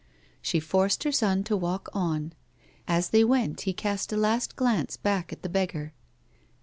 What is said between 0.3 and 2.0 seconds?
She forced her son to walk